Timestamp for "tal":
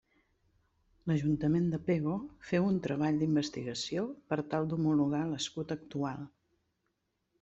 4.55-4.67